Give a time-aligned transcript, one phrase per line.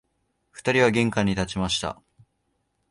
[0.49, 2.01] 二人は玄関に立ちました